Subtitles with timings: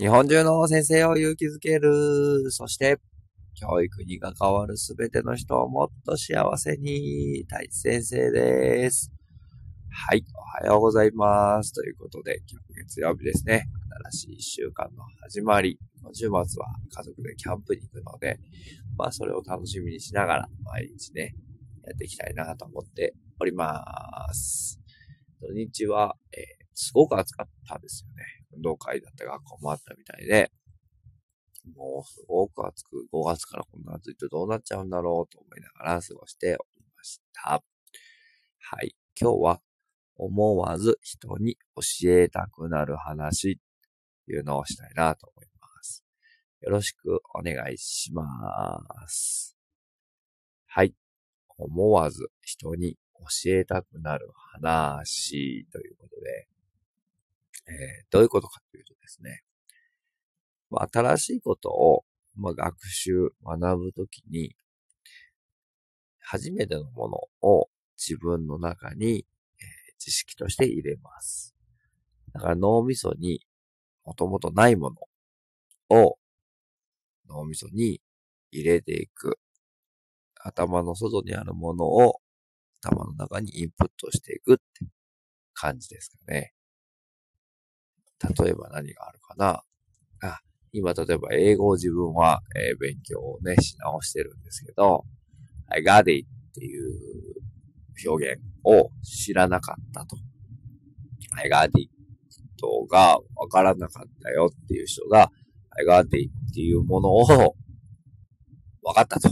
[0.00, 2.50] 日本中の先生を勇気づける。
[2.50, 2.96] そして、
[3.54, 7.44] 教育に関わるすべての人をもっと幸せに。
[7.46, 9.12] 太一先生です。
[9.90, 11.74] はい、おはようございます。
[11.74, 13.66] ということで、今日月曜日ですね。
[14.10, 15.78] 新しい一週間の始まり。
[16.02, 16.46] 今週末は
[16.96, 18.38] 家族でキャンプに行くので、
[18.96, 21.34] まあそれを楽しみにしながら毎日ね、
[21.84, 23.84] やっていきたいなと思っておりま
[24.32, 24.80] す。
[25.42, 26.42] 土日は、えー、
[26.72, 28.39] すごく暑かったですよね。
[28.54, 30.50] 運動会だった学校もあったみたいで、
[31.76, 37.62] もうすごく暑く、5月からこんな暑いとどうなっちゃうんだろうと思いながら過ごしておりました。
[38.58, 38.94] はい。
[39.20, 39.60] 今日は
[40.16, 43.58] 思わず人に教えたくなる話
[44.26, 46.04] というのをしたいなと思います。
[46.60, 48.24] よろしくお願いしま
[49.08, 49.56] す。
[50.66, 50.94] はい。
[51.58, 52.96] 思わず人に
[53.44, 56.48] 教えたくなる話ということで、
[57.70, 59.42] え、どういうことかというとですね、
[60.70, 62.04] ま、新しいことを、
[62.36, 64.56] ま、学習、学ぶときに、
[66.20, 69.24] 初めてのものを自分の中に、え、
[69.98, 71.54] 知識として入れます。
[72.32, 73.40] だから脳みそに
[74.04, 74.90] もともとないも
[75.90, 76.16] のを
[77.28, 78.00] 脳みそに
[78.50, 79.38] 入れていく。
[80.42, 82.20] 頭の外にあるものを
[82.82, 84.62] 頭の中にインプットしていくって
[85.52, 86.52] 感じですかね。
[88.42, 89.62] 例えば何があるかな？
[90.22, 90.40] あ、
[90.72, 95.04] 今例えば英語を自分は、えー、勉強をね、し直してるんですけど、
[95.68, 96.92] I got it っていう
[98.06, 100.16] 表現を知らなかったと。
[101.32, 101.90] I got it
[102.90, 105.30] がわからなかったよっていう人が、
[105.70, 106.16] I got it
[106.50, 107.56] っていうものを
[108.82, 109.30] わかったと。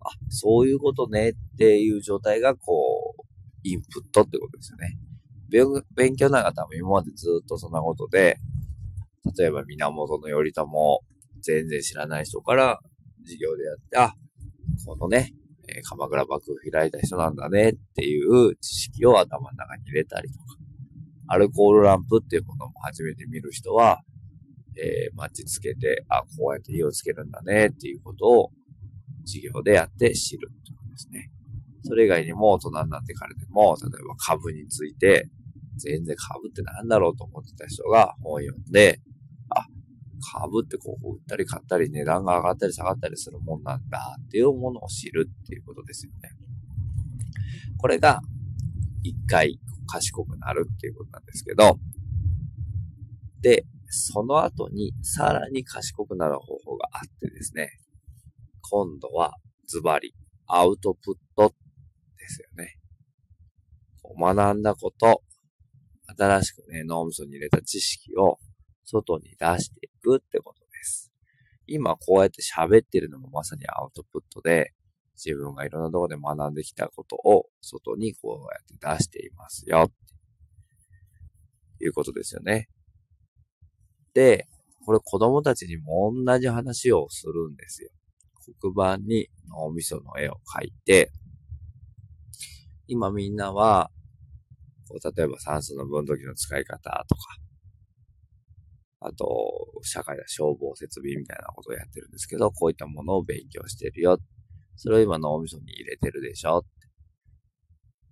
[0.00, 3.22] あ、そういうことねっていう状態がこう、
[3.64, 4.96] インプットってことですよね。
[5.94, 8.38] 勉強なんか多分今までずっとそんなことで、
[9.36, 10.66] 例えば源頼朝
[11.42, 12.80] 全然知らない人から
[13.24, 14.14] 授業でやって、あ、
[14.86, 15.32] このね、
[15.68, 20.44] え鎌倉幕府開いた人なんだねっていう知識を頭の中に入れたりとか、
[21.28, 24.00] アルコールランプっていうものも初めて見る人は、
[24.76, 28.50] えー、マッチつけて、あ、こうやって火をつけるんだねっていうことを
[29.26, 31.30] 授業でやって知るということですね。
[31.84, 35.28] それ以外にも大人になってからでも、例えば株について、
[35.78, 39.00] 全然株って何だろうと思ってた人が本読んで、
[39.50, 39.64] あ、
[40.40, 46.30] 株ってこう売ったり買ったり値段が上がったり下がったりするもんなんだっていうものを知るっていうことですよね。
[47.78, 48.20] これが
[49.02, 51.78] 一回賢くなるっていうことなんですけど、
[53.40, 57.70] で、その後にさらに賢くなる方法があってですね、
[58.60, 59.34] 今度は
[59.66, 60.14] ズバリ
[60.46, 61.54] アウトプット
[62.18, 62.78] ですよね。
[64.18, 65.22] 学んだこと、
[66.16, 68.38] 新しくね、脳みそに入れた知識を
[68.84, 71.12] 外に出していくってことです。
[71.66, 74.72] 今こうやって喋ってるのもまさにアウトプットで、
[75.22, 79.86] 自分がいろんなところで学んできたことを外にこうやって出していますよ。
[79.88, 82.68] っていうことですよね。
[84.14, 84.46] で、
[84.86, 87.90] これ子供たちにも同じ話をするんですよ。
[88.60, 91.12] 黒板に脳みその絵を描いて、
[92.86, 93.90] 今みんなは、
[94.88, 97.20] こう例えば酸素の分度器の使い方とか、
[99.00, 99.26] あと、
[99.82, 104.18] 社会や消防設備みたいなことをやってるんですけど、こういったものを勉強してるよ。
[104.74, 106.64] それを今脳みそに入れてるでしょ。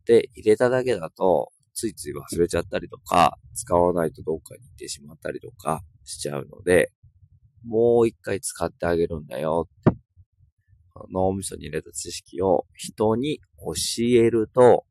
[0.05, 6.93] で、入れただけだと、ついつい忘れちゃったりとか、使わないとどっかに行ってしまったりとかしちゃうので、
[7.65, 9.99] もう一回使ってあげるんだよって。
[11.13, 14.87] 脳みそに入れた知識を人に教えると、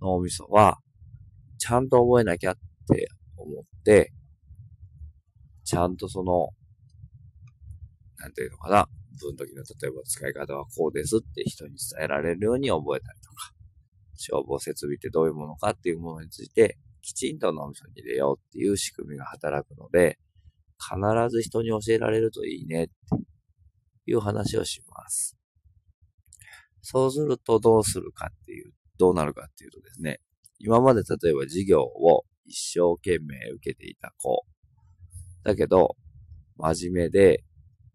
[0.00, 0.78] 脳みそは、
[1.58, 2.54] ちゃんと覚えなきゃっ
[2.88, 4.12] て思って、
[5.64, 6.50] ちゃんとその、
[8.18, 8.88] なんていうのかな、
[9.20, 13.52] 分時の例えば使い方はこうですって人に伝えられるように覚えたりとか、
[14.16, 20.18] 消防設備ってどういうものかっていうものについて、きちんと脳みそに入れようっていう仕組みが働くので、
[20.78, 20.96] 必
[21.30, 22.92] ず人に教えられるといいねって
[24.06, 25.36] いう話をします。
[26.82, 30.20] そうするとどうするかっていう、どうなるかっていうとですね、
[30.58, 34.44] 今まで例えば授業を一生懸命受けていた子
[35.44, 35.96] だけど、
[36.56, 37.44] 真面目で、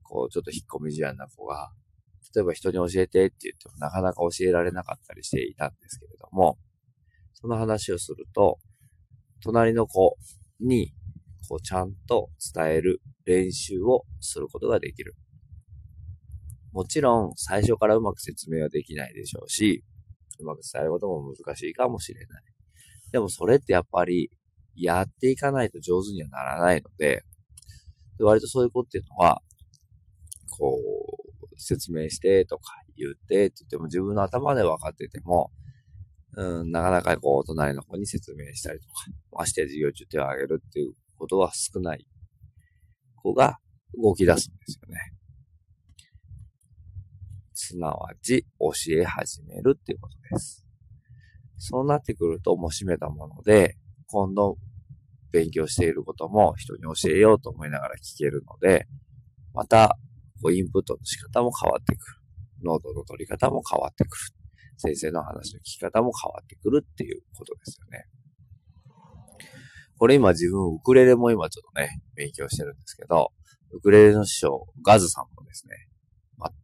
[0.04, 1.72] こう、ちょっと引っ込み思案な子が、
[2.36, 6.58] 例えば人に教えてって言ってもなかなか教えられなかったりしていたんですけれども、
[7.34, 8.60] その話をすると、
[9.42, 10.18] 隣の子
[10.60, 10.94] に、
[11.48, 15.16] こう、ちゃんと伝える練習をすることができる。
[16.72, 19.84] もちろん、最初からうまく説明はできないでしょうし、
[20.40, 22.44] うまく伝えることも難しいかもしれない。
[23.12, 24.32] でもそれってやっぱり、
[24.76, 27.24] やっていかないと上手にはならないので、
[28.18, 29.42] で割とそういう子っていうのは、
[30.58, 35.52] こう、説明してとか言ってって言っても自分の頭で分かってても、
[36.36, 38.94] うん、なかなかこう、隣の子に説明したりとか、
[39.32, 42.06] まして授業中手を挙げるっていうことは少ない
[43.16, 43.58] 子が
[43.96, 45.19] 動き出すんですよね。
[47.60, 50.66] すなわち、教え始めるっていうことです。
[51.58, 53.76] そうなってくると、もうしめたもので、
[54.08, 54.58] 今度、
[55.32, 58.88] 勉強していることも人に教えようと思いながら聞けるので、
[59.54, 59.98] また、
[60.42, 62.16] こう、インプットの仕方も変わってくる。
[62.64, 64.24] ノートの取り方も変わってくる。
[64.78, 68.06] 先生の話の聞き方も変わってくるっていうことですよね。
[69.98, 73.34] これ今自分、ウクレレも今ちょっとね、勉強してるんですけど、
[73.72, 75.89] ウクレレの師匠、ガズさんもですね、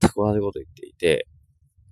[0.01, 1.27] 全く同じこと言っていて、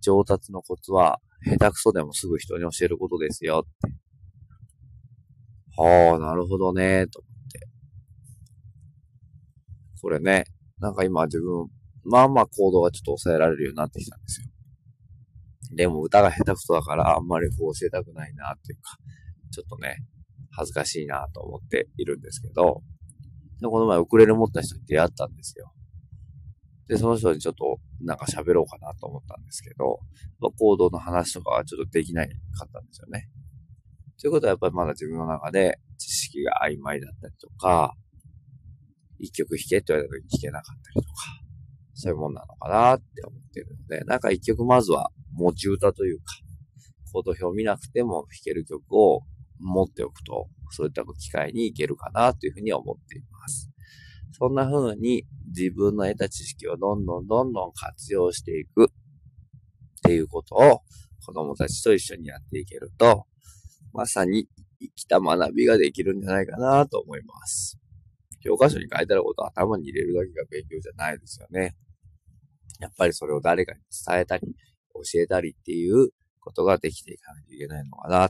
[0.02, 3.96] 上達のコツは、下手くそでもすぐ人に教えることですよって。
[5.76, 7.68] はあ、なるほどね、と思って。
[10.02, 10.46] これね、
[10.80, 11.68] なんか今自分、
[12.06, 14.48] まあまあ行動がちょっと抑えられるようになってきたんですよ。
[15.76, 18.98] でも歌が下手くそだからあんまりこう教えたくないなっていうか、
[19.52, 19.98] ちょっとね、
[20.52, 22.82] 恥ずかしいなと思っているんですけど、
[23.60, 25.72] でこの前ウクレレ持った人に出会ったんですよ。
[26.88, 30.00] で、その人にちょっとなんか喋ろうかなと思ったんですけど、
[30.58, 33.30] 行動の話とかはちょっとできないかったんですよね。
[34.20, 37.96] ということはやっぱりまだ自分の中で知識が曖昧だったりとか、
[39.20, 41.16] 一曲弾けって言われた時に弾けなかったりとか、
[41.94, 46.24] そういうもんなのかなって思ってるので、なんか一曲まずは持ち歌というか、
[47.14, 49.22] コード表見なくても弾ける曲を
[49.60, 53.70] 持っておくと、そういった機会にいけるかなというふうに思っています。
[54.34, 55.26] そんな風に
[55.56, 58.88] 自分の得た知識をどんどんどんどん活用していくっ
[60.04, 60.82] ていうことを
[61.26, 63.26] 子供たちと一緒にやっていけると、
[63.94, 64.48] まさに
[64.82, 67.80] 生きた学びができるんじゃないかなと思います。
[68.42, 71.76] 教科書に書いてあることを頭に入れるだけが勉強じゃないですよね。
[72.80, 74.48] やっぱりそれを誰かに伝えたり、
[74.96, 76.10] 教えたりっていう
[76.42, 78.30] ことができていかないといけないのかな。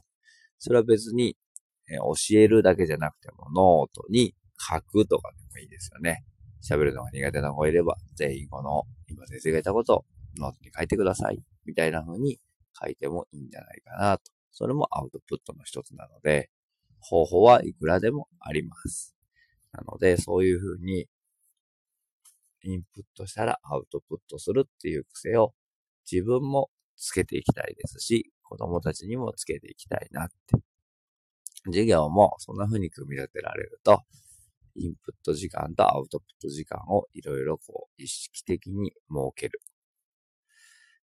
[0.59, 1.35] それは別に、
[1.89, 4.33] え教えるだけじゃなくてもノートに
[4.71, 6.24] 書くとかでもいいですよね。
[6.63, 10.06] 喋るのが苦手な子がいれば、全員この、今先生が言ったことを
[10.38, 11.44] ノートに書いてください。
[11.65, 12.39] みたいな風に
[12.81, 14.31] 書いてもいいんじゃないかなと。
[14.51, 16.50] それもアウトプットの一つなので、
[17.00, 19.15] 方法はいくらでもあります。
[19.74, 21.07] なので、そういう風に、
[22.65, 25.54] インプットしたらアウトプットするっていう癖を
[26.10, 30.57] 自分もつけていきたいですし、子供たちにもつけていきたいなって。
[31.65, 34.01] 授業もそんな風に組み立てられると、
[34.75, 38.95] インプット時間とアウトプット時間をいろいろこう意識的に設
[39.35, 39.59] ける。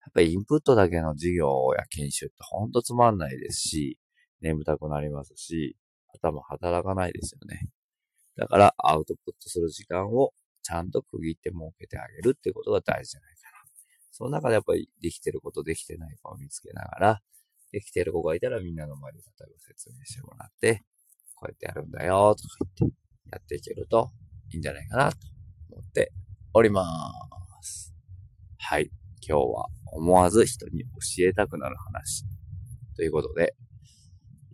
[0.05, 3.99] やっぱりインプットだけの授業や研修ってほんとつまんないですし、
[4.41, 5.77] 眠たくなりますし、
[6.15, 7.69] 頭働かないですよね。
[8.37, 10.31] だからアウトプットする時間を
[10.63, 13.57] ちゃんと区切って設けてあげるってことが大事じゃないかな。
[14.11, 17.21] その中でやっぱりできてることできてないかを見つけながら、
[17.71, 20.83] できてる子がいたらみんなの前で例えば説明してもらって、
[21.35, 24.11] こうやってやるんだよとか言ってやっていけると
[24.53, 25.17] いいんじゃないかなと
[25.71, 26.11] 思って
[26.53, 27.11] おりま
[27.61, 27.93] す。
[28.57, 28.89] はい。
[29.27, 32.23] 今日は思わず人に教えたくなる話
[32.95, 33.55] ということで、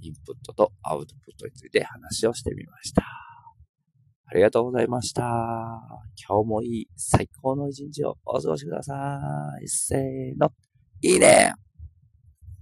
[0.02, 3.04] インプットとアウトプットについて話をしてみました。
[4.28, 5.22] ありがとうございました。
[6.28, 9.20] 今日もいい最高の一日をお過ごしくださ
[9.62, 9.68] い。
[9.68, 10.52] せーの。
[11.02, 11.54] いいね